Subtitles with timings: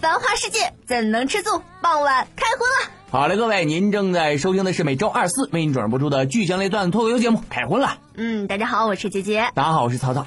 [0.00, 1.60] 繁华世界怎能吃素？
[1.82, 2.90] 傍晚开荤了。
[3.10, 7.88] 好嘞，各位，您正在收听的是每周二四为您转播出的剧情类段脱口秀节目《开荤了》。
[8.14, 9.50] 嗯，大家好，我是杰杰。
[9.54, 10.24] 大家好，我是曹操。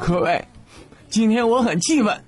[0.00, 0.46] 各位，
[1.10, 2.24] 今天我很气愤，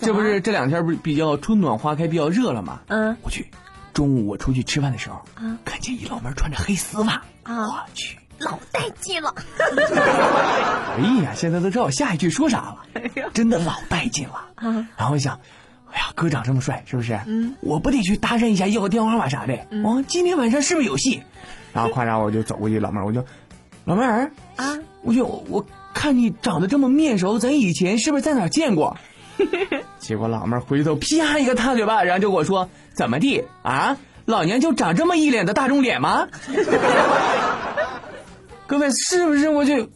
[0.00, 2.80] 这不是这两天不是比较春暖花开，比较热了吗？
[2.88, 3.48] 嗯，我去，
[3.92, 9.34] 中午我出去吃饭的时候，啊，看见一老妹穿着黑丝袜，啊，我去，老带劲了。
[10.96, 12.78] 哎呀，现在都知道我下一句说啥了，
[13.34, 14.46] 真的老带劲了。
[14.54, 15.40] 啊，然后我想，
[15.92, 17.18] 哎呀，哥长这么帅，是不是？
[17.26, 19.66] 嗯，我不得去搭讪一下，要个电话号码啥的。
[19.70, 21.22] 嗯，哦，今天晚上是不是有戏？
[21.72, 23.24] 然后夸张我就走过去，老妹儿，我就，
[23.84, 28.96] 老妹儿啊，我就我看你长得这么面熟，咱以前是不是在哪儿见过？
[29.98, 33.96] 结果老妹儿回头啪一个大嘴巴，然后就跟我说：“怎么地啊？
[34.26, 36.28] 老娘就长这么一脸的大众脸吗？”
[38.66, 39.88] 各位是不是我就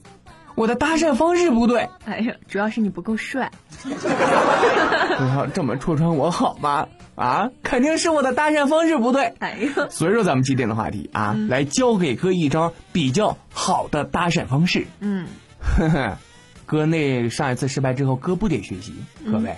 [0.56, 1.88] 我的搭讪方式不对？
[2.04, 3.50] 哎呀，主要是你不够帅。
[3.84, 6.88] 不要这么戳穿我好吗？
[7.14, 9.34] 啊，肯定是我的搭讪方式不对。
[9.38, 14.86] 哎呀，所以说咱们今天的话题啊，嗯、来教给哥一招比较好的搭讪方式。
[14.98, 15.26] 嗯，
[15.60, 16.18] 呵呵，
[16.66, 18.94] 哥那上一次失败之后，哥不得学习。
[19.30, 19.56] 各位，嗯、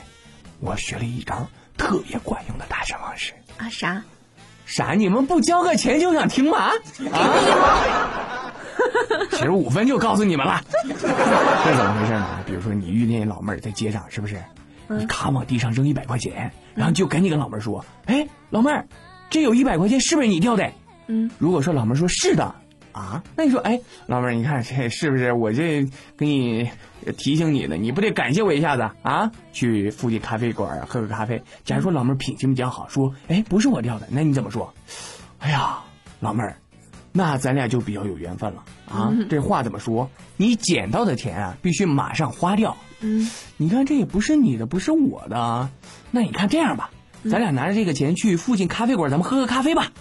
[0.60, 3.68] 我学了一招特别管用的搭讪方式啊！
[3.68, 4.02] 啥？
[4.64, 4.92] 啥？
[4.94, 6.70] 你们不交个钱就想听吗？
[7.12, 8.52] 啊？
[9.30, 10.88] 其实五分就告诉你们了， 这
[11.76, 12.40] 怎么回事呢？
[12.46, 14.42] 比如说你遇见老妹儿在街上，是不是？
[14.88, 18.86] 嗯、你咔往地上扔一百块钱，然后就赶紧跟老妹儿说：“哎，老妹儿，
[19.30, 20.70] 这有一百块钱，是不是你掉的？”
[21.08, 22.54] 嗯，如果说老妹儿说是的，
[22.96, 26.70] 啊，那你说，哎，老妹儿，你看这是不是我这给你
[27.18, 27.76] 提醒你的？
[27.76, 29.30] 你不得感谢我一下子啊？
[29.52, 31.42] 去附近咖啡馆喝个咖啡。
[31.62, 34.72] 假如说老妹儿品行比较好，说：“哎，不是我掉的。”那你怎么说？
[35.40, 35.80] 哎呀，
[36.20, 36.56] 老妹儿。
[37.12, 39.08] 那咱俩就比较有缘分了啊！
[39.10, 40.10] 嗯、这话怎么说？
[40.36, 42.76] 你捡到的钱啊，必须马上花掉。
[43.00, 45.70] 嗯，你看这也不是你的，不是我的。
[46.10, 46.90] 那你看这样吧，
[47.22, 49.92] 嗯、咱俩拿着这个钱去附近咖啡馆，咱们喝个咖啡吧。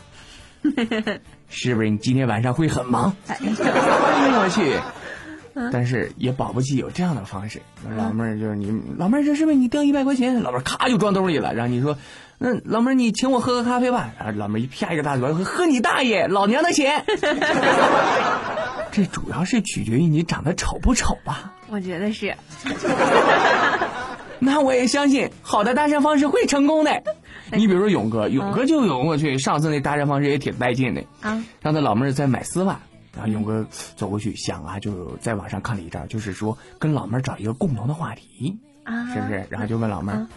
[1.49, 3.15] 是不是你今天晚上会很忙？
[3.27, 3.41] 哎呀，
[4.43, 4.79] 我去！
[5.71, 7.61] 但是也保不齐有这样的方式。
[7.97, 10.41] 老妹儿就是你，老妹儿这是不是你掉一百块钱？
[10.41, 11.53] 老妹儿咔就装兜里了。
[11.53, 11.97] 然后你说。
[12.37, 14.09] 那老妹儿，你请我喝个咖啡吧。
[14.19, 17.05] 然后老妹儿一啪一个大嘴巴，喝你大爷，老娘的钱。
[18.91, 21.53] 这主要是取决于你长得丑不丑吧？
[21.69, 22.35] 我觉得是。
[24.39, 27.03] 那我也相信，好的搭讪方式会成功的。
[27.55, 31.03] 你比如说勇哥，勇哥就勇过去，上次那搭讪方式也挺带劲的。
[31.21, 32.79] 啊，让他老妹儿在买丝袜，
[33.15, 39.45] 然后勇哥走过去想啊，就在网上看了一招，就是说跟老妹儿找一个共同的话题，啊，是不是？
[39.49, 40.27] 然后就问老妹儿，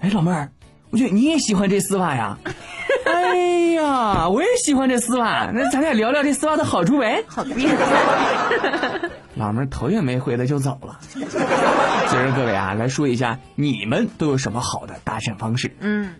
[0.00, 0.50] 哎，老妹儿。
[0.90, 2.38] 我觉得你也喜欢这丝袜呀，
[3.04, 3.36] 哎
[3.72, 7.24] 呀，我也喜欢这丝袜，那咱俩聊聊这丝袜的好处呗。
[7.26, 9.10] 好变态！
[9.34, 10.98] 老妹儿头也没回的就走了。
[11.02, 15.76] 所以说各位啊，来说一下你们都有什么好的搭讪方式？
[15.80, 16.14] 嗯。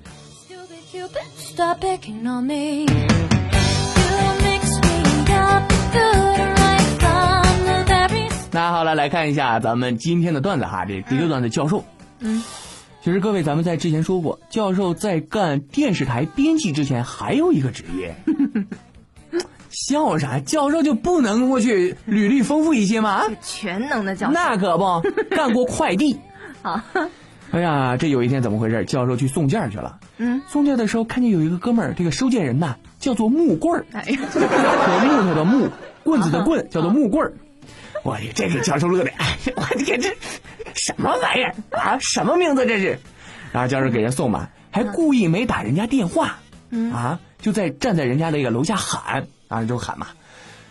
[8.50, 11.84] 那好了，来看一下咱们今天的段子哈，这第一个段子教授。
[12.20, 12.42] 嗯。
[13.00, 18.16] 其实各位，咱们在之前说过，教授在干电视台编辑之前还有一个职业。
[19.70, 20.40] 笑啥？
[20.40, 23.22] 教授就不能过去履历丰富一些吗？
[23.42, 24.32] 全能的教授。
[24.32, 26.18] 那可不，干过快递。
[26.62, 26.80] 好。
[27.50, 28.84] 哎呀，这有一天怎么回事？
[28.84, 29.98] 教授去送件去了。
[30.18, 30.42] 嗯。
[30.48, 33.86] 送件的时候，看见有一个哥们儿，这个收件人呐，叫做木棍儿。
[33.92, 34.18] 哎呀。
[35.04, 35.68] 木头的木，
[36.04, 37.32] 棍子的棍，叫做木棍儿。
[38.04, 40.16] 我去，这给教授乐的，哎，我天，这
[40.74, 41.98] 什么玩意儿啊？
[42.00, 43.00] 什么名字这是？
[43.52, 46.38] 然后教授给人送嘛，还故意没打人家电话，
[46.70, 50.06] 嗯啊，就在站在人家那个楼下喊，啊，就喊嘛，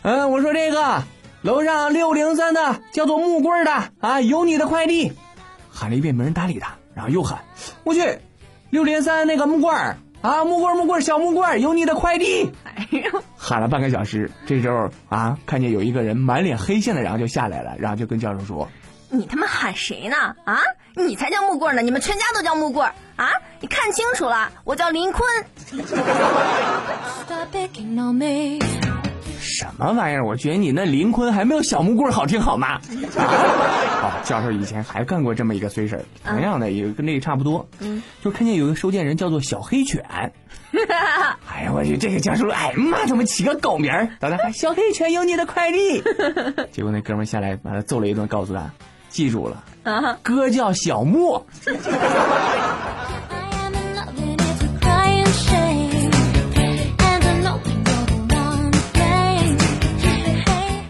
[0.04, 1.04] 嗯，我说这个
[1.42, 5.12] 楼上六零三的叫做木棍的啊，有你的快递，
[5.70, 7.40] 喊了一遍没人搭理他，然后又喊，
[7.84, 8.20] 我去，
[8.70, 13.24] 六零三那个木棍儿啊，木棍木棍小木棍有你的快递，哎呦。
[13.38, 18.68] 喊了半个小时，这时候啊，看见有一个人满脸黑线的，然后就下来了，然后就跟教授说
[19.10, 20.36] ：“你他妈喊谁呢？
[20.44, 20.60] 啊，
[20.96, 21.82] 你才叫木棍呢！
[21.82, 23.30] 你们全家都叫木棍啊！
[23.62, 25.26] 你看清楚了，我叫林坤。”
[29.58, 30.24] 什么玩意儿？
[30.24, 32.68] 我觉得你那林坤还没有小木棍好听好吗？
[32.68, 32.82] 啊！
[34.04, 37.68] 哦，教授以前还干过这么一个衰事儿，同样的也跟这个差不多。
[37.80, 40.06] 嗯，就看见有一个收件人叫做小黑犬。
[41.50, 44.08] 哎呀，我去，这个教授，哎妈，怎么起个狗名儿？
[44.20, 46.04] 早上喊小黑犬有你的快递。
[46.72, 48.70] 结果那哥们下来把他揍了一顿，告诉他，
[49.10, 51.44] 记住了，啊，哥叫小莫。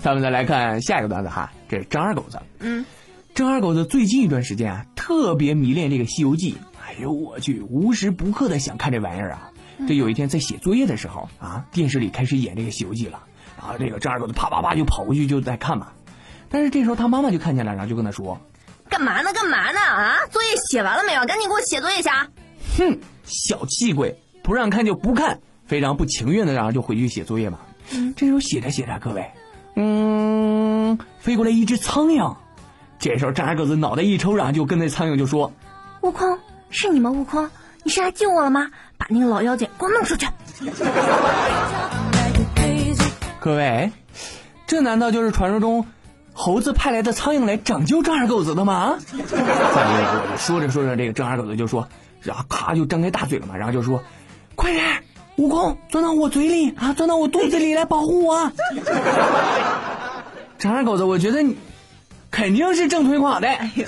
[0.07, 2.39] 咱们再来看下一个段子哈，这是张二狗子。
[2.59, 2.85] 嗯，
[3.35, 6.53] 张二狗子最近一段时间啊，特别迷恋这个《西游记》。
[6.81, 9.51] 哎呦我去，无时不刻的想看这玩意儿啊。
[9.85, 13.19] 这有一天在写作业的时候啊，电视里开始演这个《西游记》了，
[13.57, 15.89] 然后这个张二狗子啪啪啪就跑过去就在看嘛。
[16.47, 18.39] 但是这时候他妈妈就看见了，然后就跟他说
[18.89, 19.33] ：“干嘛呢？
[19.33, 19.79] 干嘛呢？
[19.81, 21.25] 啊，作业写完了没有？
[21.25, 22.29] 赶紧给我写作业去！”啊！
[22.77, 27.59] 哼，小气鬼，不让看就不看，非常不情愿的，然后就回去写作业嘛。
[28.15, 29.31] 这时候写着写着，各位，
[29.79, 32.35] 嗯，飞过来一只苍蝇。
[32.97, 35.53] 这时候张二狗子脑袋一抽，然后就跟那苍蝇就说
[36.01, 36.39] ：“悟空，
[36.71, 37.11] 是你吗？
[37.11, 37.47] 悟空，
[37.83, 38.71] 你是来救我了吗？
[38.97, 40.25] 把那个老妖精给我弄出去！”
[43.39, 43.91] 各位，
[44.65, 45.85] 这难道就是传说中
[46.33, 48.97] 猴子派来的苍蝇来拯救张二狗子的吗？
[50.37, 51.87] 说着说着，这个张二狗子就说，
[52.23, 54.01] 然后咔就张开大嘴了嘛，然后就说
[54.57, 54.83] ：“快点！”
[55.37, 58.51] 悟空钻到我嘴里啊，钻到我肚子里来保护我。
[60.57, 61.55] 张二狗子，我觉得你
[62.31, 63.47] 肯定是正推广的。
[63.47, 63.85] 哎呦！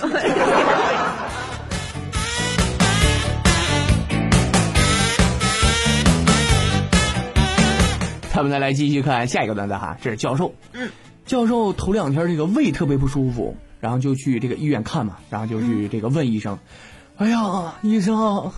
[8.32, 10.54] 咱们再来继续看下一个段子哈，这是教授。
[10.72, 10.88] 嗯，
[11.26, 16.56] 教授头两天这个胃特别不舒服，然后就去这个医院看嘛，然后就去这个问医生
[17.18, 18.52] ：“哎呀，医生。”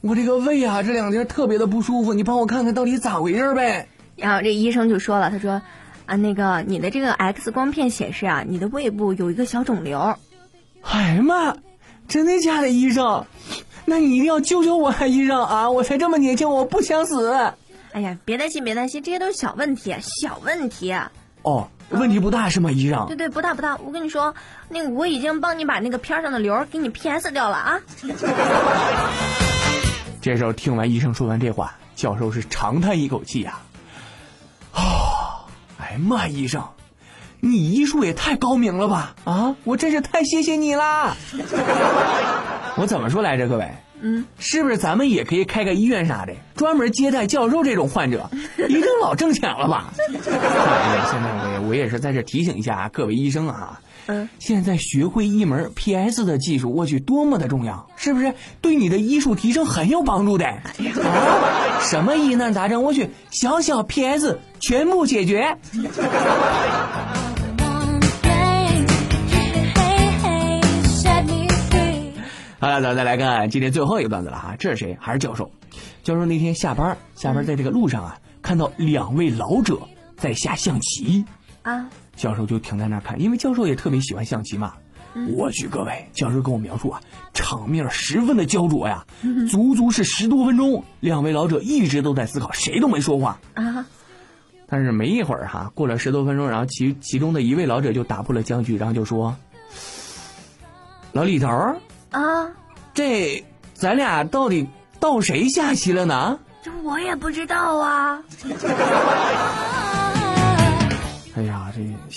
[0.00, 3.88] 我这个胃啊，这两天特别的不舒服，你帮我看看到底咋回事呗。
[4.16, 5.60] 然后这医生就说了，他说，
[6.06, 10.16] 啊，那个你的这个 X 光片显示啊，你的胃部有一个小肿瘤。
[10.82, 11.56] 哎呀妈，
[12.06, 13.26] 真的假的，医生？
[13.84, 15.70] 那你一定要救救我啊，医生啊！
[15.70, 17.52] 我才这么年轻，我不想死。
[17.92, 20.94] 哎呀，别担心，别担心，这些都是小问题，小问题。
[21.42, 23.06] 哦，问题不大是吗，医生？
[23.08, 23.76] 对对，不大不大。
[23.78, 24.34] 我跟你说，
[24.68, 27.80] 那个我已经帮你把那个片上的瘤给你 PS 掉了啊。
[30.28, 33.60] 这时候听完医生说完这话，教授是长叹一口气呀，
[34.74, 35.48] 啊，
[35.80, 36.62] 哎妈，医生，
[37.40, 39.14] 你医术也太高明了吧？
[39.24, 41.16] 啊，我真是太谢谢你啦！
[42.76, 43.70] 我怎么说来着，各位？
[44.02, 48.28] 嗯，是不是咱们也可以开个医院啥的，专门接待教授这种患者，
[48.68, 49.94] 一定老挣钱了吧？
[50.12, 53.80] 现在我也我也是在这提醒一下各位医生啊。
[54.10, 58.32] 嗯，现在学会一门 PS 的技术，我去多么的重要，是不是？
[58.62, 60.46] 对你的医术提升很有帮助的。
[60.46, 60.62] 啊，
[61.82, 65.54] 什么疑难杂症，我去小小 PS 全部解决。
[72.58, 74.96] 好了，咱再来看今天最后一个段子了哈，这是谁？
[74.98, 75.50] 还是教授？
[76.02, 79.78] 教授那天下班，下班在这个路上啊，看到两位老者
[80.16, 81.26] 在下象棋。
[81.60, 81.86] 啊。
[82.18, 84.74] 教授就停在那儿看，因为教授也特别喜欢象棋嘛。
[85.34, 87.00] 我去，各位，教授跟我描述啊，
[87.32, 89.06] 场面十分的焦灼呀，
[89.50, 93.86] 足足是十多分钟，两位老者一直都在思考，谁都没说话啊。
[94.68, 99.34] 但是没一会儿哈，过了十多分钟，然后其其中的一位老者就打破了僵局，然后就说
[101.12, 101.48] ：“老李头
[102.10, 102.50] 啊，
[102.92, 104.68] 这咱俩到底
[105.00, 108.22] 到谁下棋了呢？”这我也不知道啊。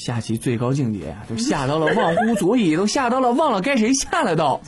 [0.03, 4.59] 下棋最高境界都下到了忘乎所以，都下到了忘了该谁下了都。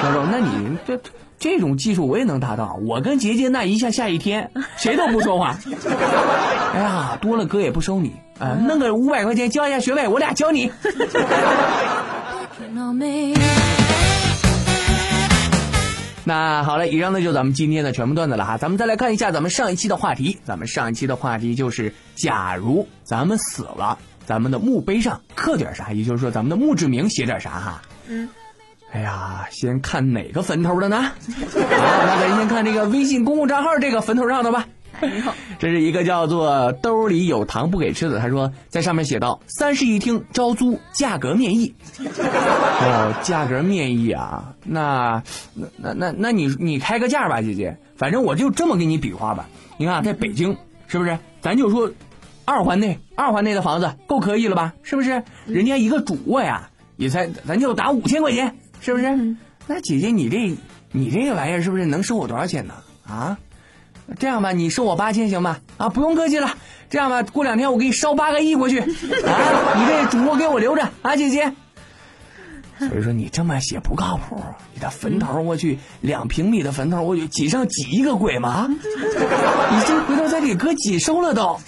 [0.00, 0.98] 他说，那你这
[1.38, 2.80] 这种技术我也能达到。
[2.86, 5.58] 我跟杰杰那一下下一天，谁都不说话。
[6.72, 10.72] 哎呀，多了哥也不收你啊，弄个五百块钱交一下学费，我俩教你。
[16.24, 18.56] 那好了，以上呢就咱们今天的全部段子了哈。
[18.56, 20.38] 咱们再来看一下咱们上一期的话题。
[20.44, 25.92] 咱们上一期的话题就是，假如咱们死了，咱们的墓碑上刻点啥？
[25.92, 27.82] 也就是说，咱们的墓志铭写点啥哈？
[28.08, 28.28] 嗯。
[28.92, 31.02] 哎呀，先看哪个坟头的呢？
[31.02, 31.12] 好，
[31.56, 34.66] 那咱先看这个微信公共账号这个坟头上的吧。
[35.58, 41.74] 这是一个叫做“兜里有糖不给吃的”，他说在上面写道：“三室一厅招租，价格面议。
[41.98, 45.22] ”哦，价格面议啊，那
[45.54, 49.48] 那那那那你你开个价吧，姐姐，反正我就这么给你比划吧。
[49.78, 51.18] 你看，在北京是不是？
[51.40, 51.90] 咱就说
[52.52, 54.74] 二环内，二环内的房子够可以了吧？
[54.82, 55.22] 是不是？
[55.46, 56.68] 人家一个主卧呀，
[56.98, 59.36] 也才咱就打五千块钱，是不是？
[59.66, 60.54] 那姐姐，你这
[60.90, 62.74] 你这个玩意儿是不是能收我多少钱呢？
[63.06, 63.38] 啊？
[64.18, 65.60] 这样吧，你收我八千行吧？
[65.78, 66.50] 啊，不用客气了。
[66.90, 68.80] 这样吧，过两天我给你烧八个亿过去。
[68.80, 71.54] 啊，你这主卧给我留着啊，姐姐。
[72.88, 74.42] 所以说你这么写不靠谱。
[74.74, 78.68] 你的坟头，我去两平米的坟头，我去挤上挤一个鬼吗？
[78.70, 81.58] 你这回头再给哥挤收了都。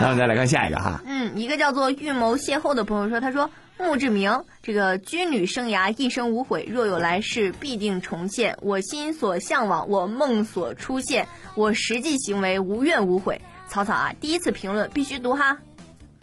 [0.00, 1.00] 然后再来看下一个哈。
[1.06, 3.50] 嗯，一个叫做预谋邂逅的朋友说，他说。
[3.80, 8.58] 墓志铭：这个军旅生涯一生无悔，若有来世必定重现。
[8.60, 13.40] 我心所向往，我梦所出现，我实际行为无怨无悔。
[13.68, 15.58] 草草啊，第一次评论必须读哈。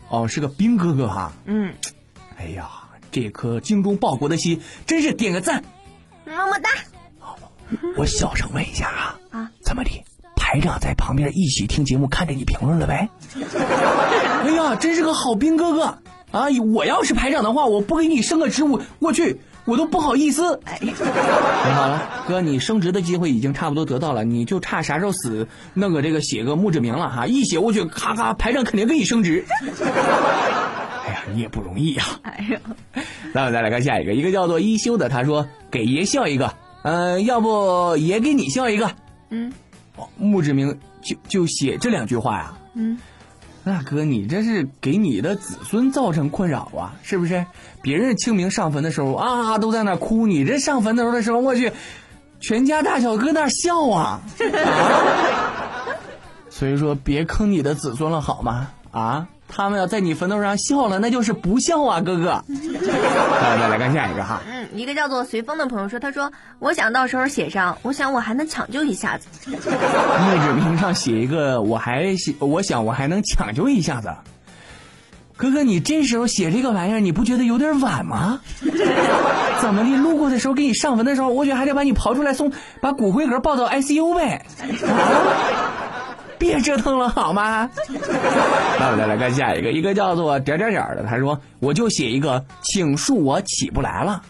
[0.10, 1.32] 哦，是个兵哥哥哈。
[1.46, 1.74] 嗯，
[2.38, 2.70] 哎呀，
[3.15, 5.63] 这颗精忠报国的心，真是点个赞。
[6.25, 6.69] 么么哒。
[7.95, 10.03] 我小声问一下啊，啊，怎么的？
[10.36, 13.10] 排长在旁边一起听节目，看着你评论了呗？
[13.39, 15.98] 哎呀，真是个好兵哥哥
[16.31, 16.48] 啊！
[16.74, 20.60] 我要是排长的话，我不给你升个职务，我去，我都不好意思。
[20.65, 20.77] 哎，
[21.74, 29.45] 好了，哥，你升职的机会已经差不多得到了，你就差啥时候死，弄个这个写个墓志铭了哈，一写过去，咔咔，排长肯定给你升职。
[31.34, 32.03] 你也不容易呀。
[32.24, 32.58] 哎呦，
[33.34, 36.53] 那我们再来看下一个，一个叫做一休的，他说给爷笑一个，
[36.84, 38.91] 嗯、要不爷给你笑一个。
[39.29, 39.51] 嗯
[39.98, 42.53] 哦墓志铭就就写这两句话呀。
[42.74, 42.98] 嗯，
[43.63, 47.46] 那哥，你这是给你的子孙造成困扰啊，是不是？
[47.82, 51.72] 别人清明上坟的时候啊，都在那哭，你这上坟的时候的时候，我去，
[52.39, 54.22] 全家大小搁那儿笑啊。
[54.44, 55.88] 啊
[56.50, 58.70] 所以说，别坑你的子孙了，好吗？
[58.91, 62.44] 啊，他们要在你坟头上笑了，那就是不孝啊，哥哥。
[62.48, 64.42] 那再来看下一个哈。
[64.52, 69.28] 嗯，一个叫做随风的朋友说，他说我想到时候写上，我想我还能抢救一下子。
[69.46, 69.56] 墓
[70.44, 74.14] 志铭上写一个，我还写，我想我还能抢救一下子。
[75.38, 78.40] 哥哥，你这时候写这个玩意儿，你不觉得有点晚吗？
[79.62, 79.98] 怎么的？
[79.98, 84.46] 路过的时候给你上坟的时候，我觉得还得把你刨出来送，把骨灰盒抱到 ICU 呗。
[84.88, 85.95] 啊
[86.38, 87.70] 别折腾了好吗？
[88.80, 94.22] 那我再来看下一个，一个叫做点点点的，他说我就写一个，请恕我起不来了。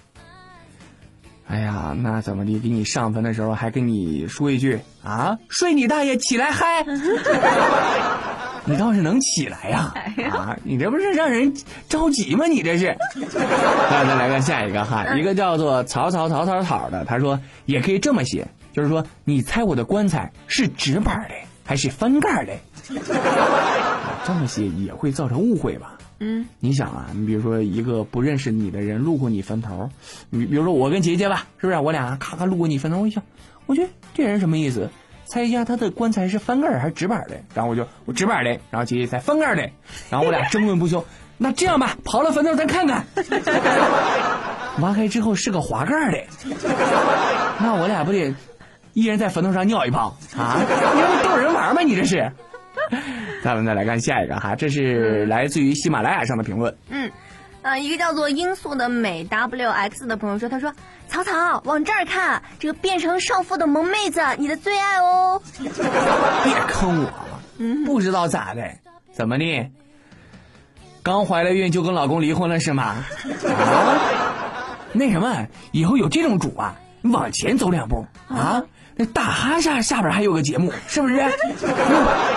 [1.47, 2.59] 哎呀，那怎么的？
[2.59, 6.83] 给你上坟的时候还跟你说一句啊，睡你大爷，起来嗨！
[8.67, 9.93] 你倒是能起来呀、
[10.31, 10.57] 啊！
[10.63, 11.53] 你这不是让人
[11.87, 12.47] 着急吗？
[12.47, 12.97] 你这是。
[13.13, 21.35] 那再来看下一个哈，一个叫做草草草草草的，他说也可以这么写，就是说你猜我的棺材是纸板的
[21.65, 22.53] 还是翻盖的？
[24.25, 25.97] 这么写也会造成误会吧？
[26.19, 29.89] 嗯你想啊，你比如说一个不认识你的人路过你坟头，
[30.29, 31.79] 你比如说我跟杰杰吧，是不是？
[31.79, 33.21] 我俩咔咔路过你坟头，我一想，
[33.65, 34.89] 我觉得这人什么意思？
[35.25, 37.35] 猜一下他的棺材是翻盖儿还是直板的？
[37.55, 39.69] 然后我就我直板的，然后杰杰猜翻盖的，
[40.11, 41.03] 然后我俩争论不休。
[41.37, 43.05] 那这样吧，刨了坟头咱看看，
[44.79, 46.23] 挖开之后是个滑盖儿的，
[47.59, 48.33] 那我俩不得
[48.95, 50.55] 一人在坟头上尿一泡啊？
[50.95, 51.81] 你这不逗人玩吗？
[51.81, 52.31] 你这是？
[53.43, 56.75] 咱们再来看下一个哈，这是来自于喜马拉雅上的评论。
[56.89, 57.11] 嗯，
[57.61, 60.73] 啊，一个叫做罂粟的美 WX 的朋友说，他说
[61.09, 65.41] 草草往这儿看，这个变成少妇的萌妹子，你的最爱哦。
[65.59, 65.69] 别
[66.69, 67.11] 坑我，
[67.85, 68.63] 不知道咋的，
[69.11, 69.69] 怎么的？
[71.03, 72.83] 刚怀了孕就跟老公离婚了是吗？
[72.83, 73.03] 啊？
[74.93, 78.63] 那什么，以后有这种主啊，你往前走两步啊。
[78.97, 81.15] 那大哈下下边还有个节目，是不是？
[81.17, 81.29] 哟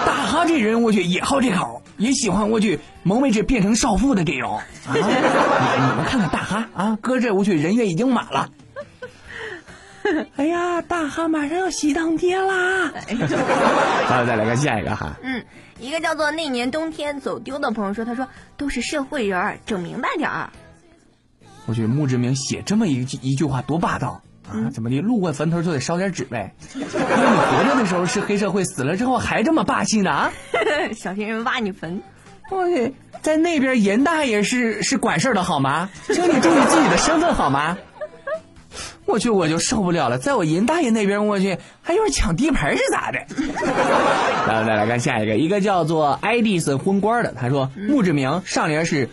[0.04, 4.64] 大哈这人我去也好这口，也喜欢我去萌妹子变成少妇的这种啊。
[4.92, 8.50] 你你们看看大哈啊，搁这我去人员已经满了。
[10.36, 12.90] 哎呀，大哈马上要喜当爹啦！
[14.06, 15.14] 好，再来看下一个哈。
[15.22, 15.44] 嗯，
[15.78, 20.50] 一个叫做那年冬天走丢的朋友说，他说都是社会人儿，整明白点儿。
[21.66, 24.70] 我去，墓志铭写这么一句一句话多霸道啊！
[24.72, 26.54] 怎么的，路过坟头就得烧点纸呗？
[26.74, 30.32] 因为你活着的时候是黑社会，死了之后还这么霸气呢啊！
[30.96, 32.02] 小心人挖你坟。
[32.50, 35.90] 我去，在那边严大爷是是管事儿的好吗？
[36.06, 37.76] 请你注意自己的身份好吗？
[39.04, 43.18] 我去，我就受不了了，在我严大爷那边，我去还有人抢地盘是咋的？
[44.46, 49.08] 咱们再来看下一个，一个叫做爱迪森昏官的，他说墓志铭上联是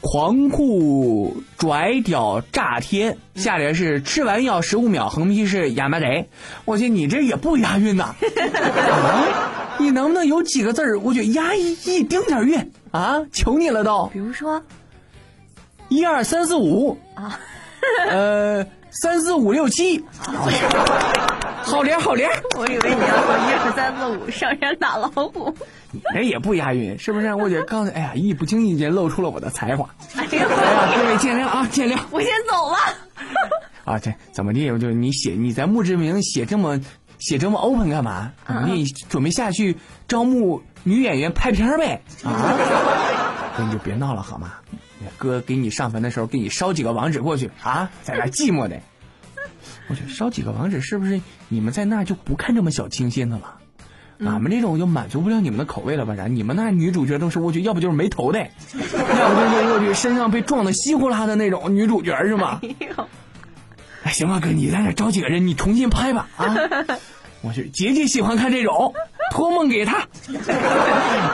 [0.00, 6.28] 狂酷拽屌炸天，下联是吃完药十五秒，横批是哑巴贼。
[6.64, 9.76] 我去，你这也不押韵呐、啊！
[9.78, 10.98] 你能不能有几个字儿？
[11.00, 13.24] 我去押一一丁点儿韵啊！
[13.32, 14.06] 求你了都。
[14.12, 14.62] 比如说
[15.88, 17.38] 一二三四五啊，
[18.08, 19.98] 呃，三四五六七，
[21.68, 25.54] 好联好联，我以为你要说一二三四五上山打老虎。
[26.14, 27.34] 哎也不押韵，是不是？
[27.34, 29.88] 我觉得刚才哎呀，一不经意间露出了我的才华。
[30.16, 32.76] 哎呀，哎呀，各位见谅啊，见谅我先走了。
[33.84, 33.98] 啊！
[33.98, 34.70] 这怎么的？
[34.70, 36.80] 我就你写你在墓志铭写这么
[37.18, 38.32] 写这么 open 干嘛？
[38.66, 42.02] 你准备下去招募女演员拍片儿呗？
[42.24, 42.54] 啊！
[43.56, 44.52] 哥你就别闹了好吗？
[45.16, 48.78] 哥给你上坟的时候给你烧几个网址过去啊，在那寂寞的。
[49.88, 53.56] 我去烧几个网址，是不是你们在那儿就不看这么小清新的了？
[54.20, 56.12] 俺们这种就满足不了你们的口味了吧？
[56.14, 62.60] 然你们那女主角都是我去，要不就是没头的，要不就是我去身上被撞的稀呼啦的那种女主角是吗？
[64.02, 66.56] 哎行吧，哥，你在那找几个人，你重新拍吧啊！
[67.42, 68.92] 我去，杰杰喜欢看这种
[69.30, 70.08] 托梦给他。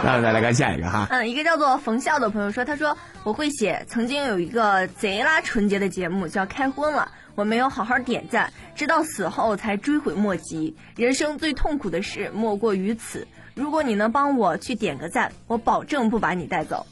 [0.05, 1.07] 那再来看下一个哈。
[1.11, 10.77] 嗯，一个叫做冯笑的朋友说，他说我会写，曾经有一个贼拉纯洁的节目叫《开荤了》，我没有好好点赞，直到死后才追悔莫及。
[10.97, 13.27] 人生最痛苦的事莫过于此。
[13.55, 16.87] 如果你能帮我去点个赞，我保证不把你带走。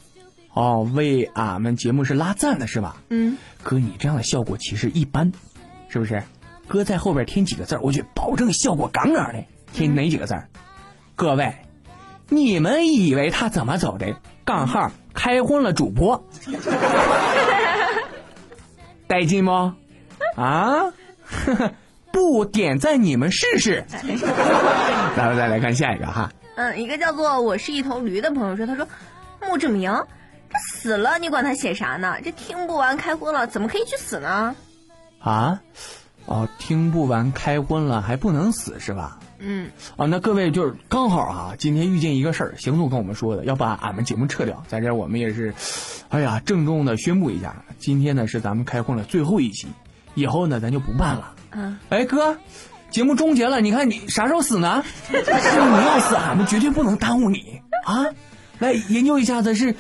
[0.53, 2.97] 哦，为俺们节目是拉赞的是吧？
[3.09, 5.33] 嗯，哥，你这样的效果其实一般，
[5.89, 6.23] 是不是？
[6.69, 9.45] 哥在后边添几个字儿，我去保证效果杠杠的。
[9.73, 10.49] 添哪几个字儿？
[11.17, 11.55] 各位，
[12.29, 14.17] 你们以为他怎么走的？
[14.45, 16.27] 杠号开荤了主播，
[19.07, 19.73] 带劲不？
[20.37, 20.93] 啊？
[22.13, 23.85] 不点赞你们试试。
[25.17, 26.31] 咱们再来看下一个哈。
[26.57, 28.87] 嗯，一个叫做我是一头驴的朋友说，他说
[29.49, 29.91] 墓志铭，
[30.51, 32.17] 这死了你管他写啥呢？
[32.23, 34.55] 这听不完开荤了，怎么可以去死呢？
[35.21, 35.63] 啊？
[36.27, 39.19] 哦，听不完开荤了还不能死是吧？
[39.39, 39.71] 嗯。
[39.97, 45.55] 哦，那各位就是刚好啊，今天遇见一个事儿，邢总跟我们说的，要把俺们节目撤掉，在这我们也是，
[46.11, 49.69] 哎呀，郑重的宣布一下，今天呢是咱们开荤了最后一期，
[50.15, 51.33] 以后呢咱就不办了。
[51.53, 51.79] 嗯。
[51.89, 52.37] 哎哥，
[52.91, 54.85] 节目终结了，你看你啥时候死呢？
[55.11, 58.07] 是 你要死，俺们绝对不能耽误你啊！
[58.59, 59.75] 来研究一下子是，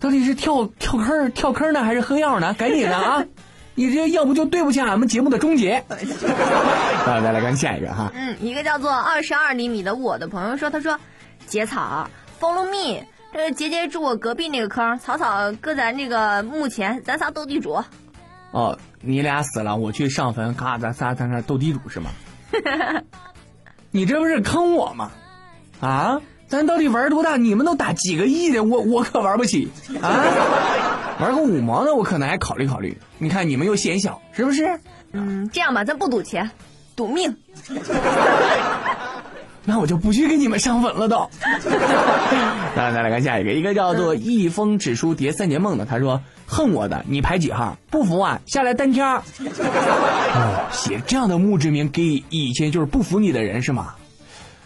[0.00, 2.54] 到底是跳跳坑跳坑呢，还是喝药呢？
[2.54, 3.24] 赶紧的啊！
[3.76, 5.84] 你这要不就对不起俺们节目的终结。
[5.90, 8.12] 那再来看下一个哈。
[8.14, 10.96] 嗯，一个叫做二十二厘米的我的朋友说，他说，
[11.46, 12.08] 结草
[12.40, 13.02] ，follow me，
[13.32, 17.82] 这个杰杰住我隔壁那个坑，草草搁咱这个墓前，咱仨斗地主。
[18.52, 22.10] 哦，你俩死了，我去上坟，咔，咱仨在那斗地主是吗？
[23.90, 25.10] 你这不是坑我吗？
[25.80, 27.36] 啊，咱到底玩多大？
[27.36, 29.70] 你们都打几个亿的，我我可玩不起
[30.00, 30.24] 啊！
[31.20, 32.96] 玩个五毛的，我可能还考虑考虑。
[33.18, 34.80] 你看你们又嫌小，是不是？
[35.12, 36.50] 嗯，这样吧，咱不赌钱，
[36.96, 37.36] 赌命。
[39.64, 41.28] 那我就不去给你们上坟了都。
[42.76, 47.76] 来再来看下一个，一个叫做一封纸书叠三年梦的，他说恨我的你排几号？
[47.90, 49.18] 不服啊，下来单挑。
[49.18, 53.94] 哦， 写这样的墓志铭给以前就是不服你的人是吗？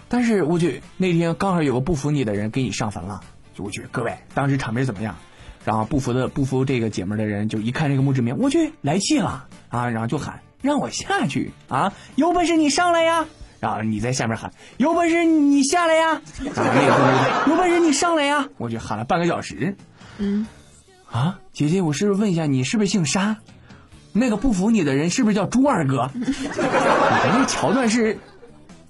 [0.09, 3.21] 但是我去那天刚好有个不服你的人给你上坟了，
[3.59, 5.15] 我去各位当时场面怎么样？
[5.65, 13.27] 然后不服的不服这个姐们的人就一看这个墓志铭，我去来气了啊，然后就喊让我下去啊，有本事你上来呀！
[13.61, 16.23] 然后你在下面喊有本事你下来呀！
[16.45, 18.49] 然后那个有本事你上来呀！
[18.57, 19.77] 我去喊了半个小时。
[20.19, 20.47] 嗯，
[21.11, 23.37] 啊，姐姐，我是不是问一下你是不是姓沙？
[24.13, 26.11] 那个不服你的人是不是叫朱二哥？
[26.15, 28.15] 你那桥段是《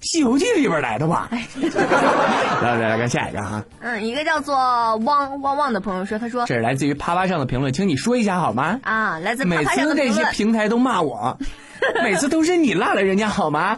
[0.01, 1.29] 西游记》里边来的吧？
[2.61, 3.63] 来来来看下一个哈。
[3.81, 4.55] 嗯，一个叫做
[4.97, 8.79] 汪汪汪的朋友说，他说这是来自于啪啪上的评论，请你说一下好吗？
[8.83, 10.23] 啊，来自每啪啪上次这些。
[10.31, 11.37] 平台都骂我，
[12.03, 13.77] 每次都是你落了人家好吗？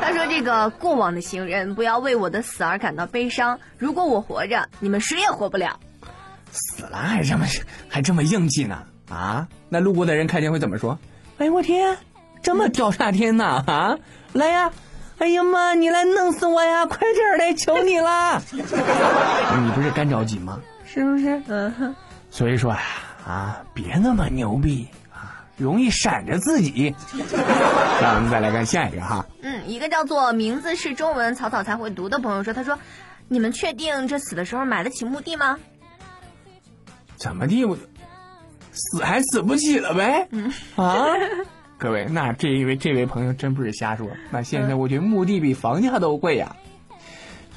[0.00, 3.58] 他说：“这个过往的行人，不要为我的死而感到悲伤。
[3.78, 5.80] 如果我活着，你们谁也活不了。
[6.54, 7.46] 死了还这么
[7.88, 8.82] 还这么硬气呢？
[9.10, 9.48] 啊？
[9.68, 10.98] 那路过的人看见会怎么说？
[11.38, 11.98] 哎呦我天，
[12.42, 13.62] 这么屌炸天呐！
[13.66, 13.98] 啊，
[14.32, 14.70] 来呀！
[15.18, 16.86] 哎呀妈，你来弄死我呀！
[16.86, 18.40] 快点儿来，求你了！
[18.52, 20.60] 你不是干着急吗？
[20.84, 21.42] 是不是？
[21.48, 21.96] 嗯哼，
[22.30, 22.80] 所以说呀，
[23.26, 26.94] 啊，别那么牛逼啊，容易闪着自己。
[28.00, 29.24] 那我们再来看下一个哈。
[29.42, 32.78] 嗯，一个叫做名字是中文草草才会读的朋友说，他说：
[33.28, 35.58] 你们确定这死的时候买得起墓地吗？
[37.24, 37.74] 怎么地，我
[38.70, 40.28] 死还死不起了呗？
[40.76, 41.06] 啊，
[41.78, 44.06] 各位，那这一位这位朋友真不是瞎说。
[44.30, 46.54] 那现在我觉得墓地比房价都贵呀。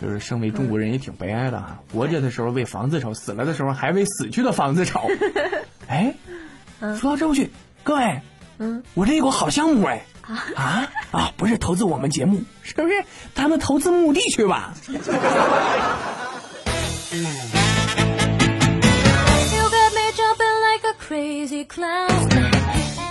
[0.02, 5.02] 就是身为中国人也挺悲哀的啊，活着的时候为房子愁，死了的时候还为死去的房子愁。
[5.90, 6.16] 哎，
[6.80, 7.52] 说到这我去，
[7.84, 8.22] 各位，
[8.60, 10.06] 嗯，我这有个好项目哎。
[10.56, 11.34] 啊啊！
[11.36, 13.04] 不是投资我们节目，是不是？
[13.36, 14.74] 咱们投资墓地去吧。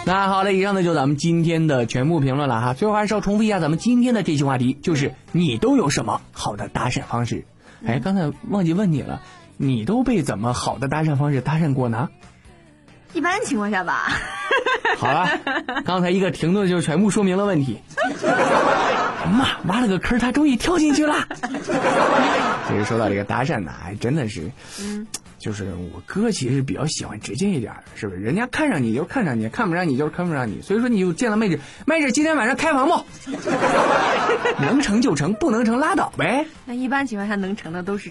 [0.05, 2.75] 那好了，以上呢就咱们今天的全部评论了哈。
[2.75, 7.45] 最后还是要重复一下咱们今天的这期话题，就是你都有什么好的搭讪方式？
[7.85, 9.21] 哎，刚才忘记问你了，
[9.57, 12.09] 你都被怎么好的搭讪方式搭讪过呢？
[13.13, 14.13] 一般情况下吧。
[14.99, 15.29] 好了，
[15.85, 17.81] 刚才一个停顿就全部说明了问题。
[19.27, 21.15] 妈，挖了个坑，他终于跳进去了。
[22.69, 24.51] 其实说到这个搭讪呢，还真的是，
[25.47, 28.21] 就是我哥其实比较喜欢直接一点儿，是不是？
[28.21, 30.61] 人家看上你就看上你，看不上你就是看不上你。
[30.61, 33.05] 所以说你就见了妹子，妹子今天晚上开房不？
[34.61, 36.47] 能成就成，不能成拉倒呗。
[36.65, 38.11] 那一般情况下能成的都是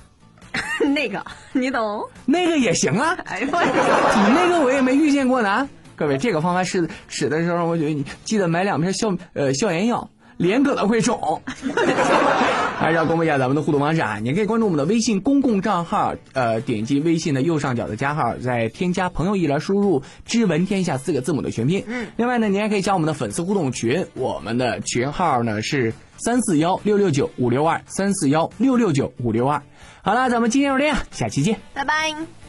[0.94, 2.08] 那个，你懂？
[2.24, 5.68] 那个也行啊，哎呦我，你那个我也没遇见过呢。
[5.94, 11.42] 各位，这个方法使使的时候，我觉得你记得买两片消呃消炎药，脸可能会肿。
[12.78, 14.18] 还是要公布一下咱们的互动方式啊！
[14.20, 21.84] 你可以关注我们的微信公共账号，呃，点击微信的右上角的加号，再添加朋友一栏输入“知闻天下”四个字母的全拼。
[21.86, 22.08] 嗯。
[22.16, 29.62] 另外呢，您还可以加我们的粉丝互动群，我们的群号呢是三四幺六六九五六二三四幺六六九五六二。
[30.02, 32.41] 好了，咱们今天就这样，下期见，拜拜。